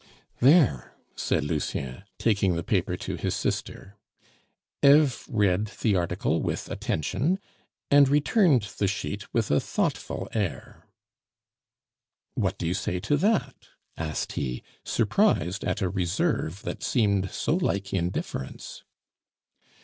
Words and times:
"There!" 0.39 0.95
said 1.15 1.43
Lucien, 1.43 2.03
taking 2.17 2.55
the 2.55 2.63
paper 2.63 2.97
to 2.97 3.17
his 3.17 3.35
sister. 3.35 3.97
Eve 4.81 5.23
read 5.29 5.67
the 5.81 5.95
article 5.95 6.41
with 6.41 6.71
attention, 6.71 7.37
and 7.91 8.09
returned 8.09 8.63
with 8.63 8.77
the 8.79 8.87
sheet 8.87 9.31
with 9.31 9.51
a 9.51 9.59
thoughtful 9.59 10.27
air. 10.33 10.87
"What 12.33 12.57
do 12.57 12.65
you 12.65 12.73
say 12.73 12.99
to 12.99 13.17
that?" 13.17 13.67
asked 13.95 14.31
he, 14.31 14.63
surprised 14.83 15.63
at 15.63 15.81
a 15.83 15.89
reserve 15.91 16.63
that 16.63 16.81
seemed 16.81 17.29
so 17.29 17.53
like 17.55 17.93
indifference. 17.93 18.83